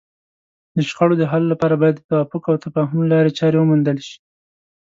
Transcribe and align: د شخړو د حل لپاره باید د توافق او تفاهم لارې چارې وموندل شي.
د 0.75 0.77
شخړو 0.89 1.15
د 1.19 1.23
حل 1.31 1.43
لپاره 1.51 1.75
باید 1.81 1.95
د 1.97 2.01
توافق 2.09 2.43
او 2.51 2.61
تفاهم 2.65 2.99
لارې 3.11 3.31
چارې 3.39 3.57
وموندل 3.59 3.97
شي. 4.07 4.17